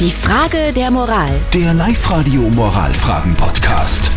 [0.00, 1.30] Die Frage der Moral.
[1.52, 4.10] Der Live-Radio Moralfragen-Podcast.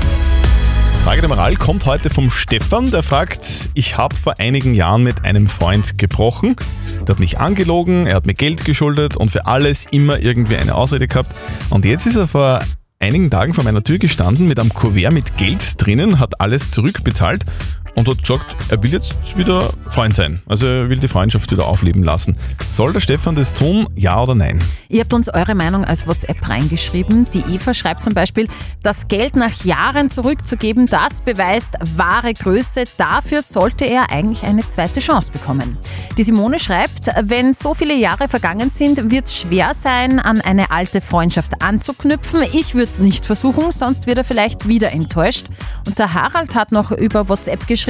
[1.03, 5.23] Frage der Moral kommt heute vom Stefan, der fragt, ich habe vor einigen Jahren mit
[5.23, 6.55] einem Freund gebrochen,
[7.01, 10.73] der hat mich angelogen, er hat mir Geld geschuldet und für alles immer irgendwie eine
[10.73, 11.35] Ausrede gehabt
[11.69, 12.59] und jetzt ist er vor
[12.99, 17.45] einigen Tagen vor meiner Tür gestanden mit einem Kuvert mit Geld drinnen, hat alles zurückbezahlt
[17.97, 20.39] und hat gesagt, er will jetzt wieder Freund sein.
[20.45, 22.37] Also er will die Freundschaft wieder aufleben lassen.
[22.69, 24.59] Soll der Stefan das tun, ja oder nein?
[24.87, 27.25] Ihr habt uns eure Meinung als WhatsApp reingeschrieben.
[27.33, 28.47] Die Eva schreibt zum Beispiel,
[28.83, 32.83] das Geld nach Jahren zurückzugeben, das beweist wahre Größe.
[32.97, 35.79] Dafür sollte er eigentlich eine zweite Chance bekommen.
[36.19, 40.69] Die Simone schreibt, wenn so viele Jahre vergangen sind, wird es schwer sein, an eine
[40.69, 42.41] alte Freundschaft anzuknüpfen.
[42.53, 45.47] Ich würde es nicht versuchen, sonst wird er vielleicht wieder enttäuscht.
[45.87, 47.86] Und der Harald hat noch über WhatsApp geschrieben,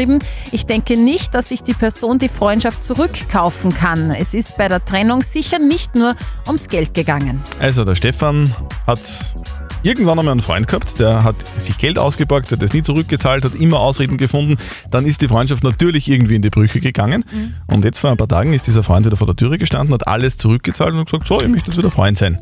[0.51, 4.11] ich denke nicht, dass sich die Person die Freundschaft zurückkaufen kann.
[4.11, 6.15] Es ist bei der Trennung sicher nicht nur
[6.45, 7.41] ums Geld gegangen.
[7.59, 8.53] Also der Stefan
[8.85, 8.99] hat
[9.83, 13.55] irgendwann einmal einen Freund gehabt, der hat sich Geld ausgeborgt, hat das nie zurückgezahlt, hat
[13.55, 14.57] immer Ausreden gefunden.
[14.91, 17.23] Dann ist die Freundschaft natürlich irgendwie in die Brüche gegangen.
[17.67, 20.07] Und jetzt vor ein paar Tagen ist dieser Freund wieder vor der Türe gestanden, hat
[20.07, 22.39] alles zurückgezahlt und gesagt, so, ich möchte jetzt wieder Freund sein.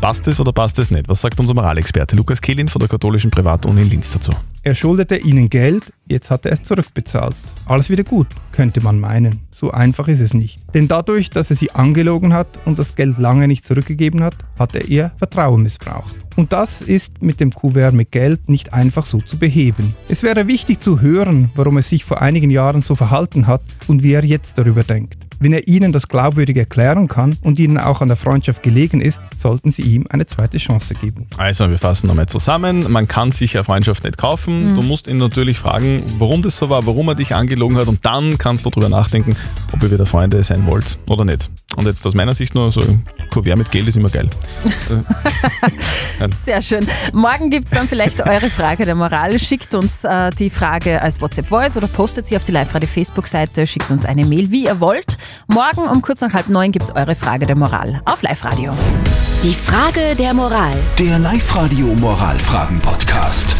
[0.00, 1.08] Passt es oder passt es nicht?
[1.08, 4.30] Was sagt unser Moralexperte Lukas Kehlin von der katholischen Privatuni in Linz dazu?
[4.62, 7.34] Er schuldete ihnen Geld, jetzt hat er es zurückbezahlt.
[7.66, 9.40] Alles wieder gut, könnte man meinen.
[9.50, 10.60] So einfach ist es nicht.
[10.72, 14.76] Denn dadurch, dass er sie angelogen hat und das Geld lange nicht zurückgegeben hat, hat
[14.76, 16.14] er ihr Vertrauen missbraucht.
[16.36, 19.96] Und das ist mit dem Kuvert mit Geld nicht einfach so zu beheben.
[20.08, 24.04] Es wäre wichtig zu hören, warum er sich vor einigen Jahren so verhalten hat und
[24.04, 25.27] wie er jetzt darüber denkt.
[25.40, 29.22] Wenn er ihnen das glaubwürdig erklären kann und ihnen auch an der Freundschaft gelegen ist,
[29.36, 31.26] sollten sie ihm eine zweite Chance geben.
[31.36, 32.90] Also, wir fassen nochmal zusammen.
[32.90, 34.74] Man kann sich eine Freundschaft nicht kaufen.
[34.74, 38.04] Du musst ihn natürlich fragen, warum das so war, warum er dich angelogen hat und
[38.04, 39.36] dann kannst du darüber nachdenken,
[39.72, 41.48] ob ihr wieder Freunde sein wollt oder nicht.
[41.78, 44.28] Und jetzt aus meiner Sicht nur so ein Kuvert mit Geld ist immer geil.
[46.32, 46.84] Sehr schön.
[47.12, 49.38] Morgen gibt es dann vielleicht eure Frage der Moral.
[49.38, 53.68] Schickt uns äh, die Frage als WhatsApp-Voice oder postet sie auf die Live-Radio-Facebook-Seite.
[53.68, 55.18] Schickt uns eine Mail, wie ihr wollt.
[55.46, 58.72] Morgen um kurz nach halb neun gibt es eure Frage der Moral auf Live-Radio.
[59.44, 60.76] Die Frage der Moral.
[60.98, 63.54] Der Live-Radio Moralfragen-Podcast.